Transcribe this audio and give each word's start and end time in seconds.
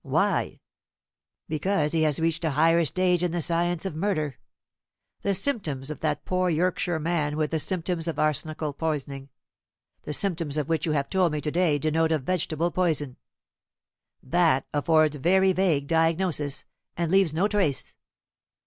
"Why?" 0.03 0.61
"Because 1.47 1.91
he 1.91 2.01
has 2.01 2.19
reached 2.19 2.43
a 2.43 2.49
higher 2.57 2.83
stage 2.85 3.21
in 3.21 3.31
the 3.31 3.39
science 3.39 3.85
of 3.85 3.95
murder. 3.95 4.39
The 5.21 5.35
symptoms 5.35 5.91
of 5.91 5.99
that 5.99 6.25
poor 6.25 6.49
Yorkshireman 6.49 7.37
were 7.37 7.45
the 7.45 7.59
symptoms 7.59 8.07
of 8.07 8.17
arsenical 8.17 8.73
poisoning; 8.73 9.29
the 10.01 10.13
symptoms 10.13 10.57
of 10.57 10.67
which 10.67 10.87
you 10.87 10.93
have 10.93 11.07
told 11.11 11.31
me 11.33 11.41
to 11.41 11.51
day 11.51 11.77
denote 11.77 12.11
a 12.11 12.17
vegetable 12.17 12.71
poison. 12.71 13.17
That 14.23 14.65
affords 14.73 15.17
very 15.17 15.53
vague 15.53 15.85
diagnosis, 15.85 16.65
and 16.97 17.11
leaves 17.11 17.31
no 17.35 17.47
trace. 17.47 17.93